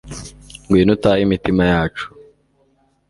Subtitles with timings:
[0.65, 2.05] ngwino utahe imitima yacu